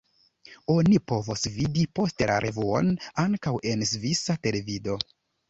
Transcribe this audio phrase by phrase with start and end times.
[0.75, 2.91] Oni povos vidi poste la revuon
[3.27, 4.99] ankaŭ en svisa televido.